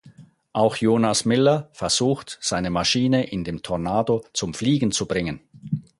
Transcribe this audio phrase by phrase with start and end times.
[0.51, 5.41] Auch Jonas Miller versucht, seine Maschine in dem Tornado „zum Fliegen zu bringen“.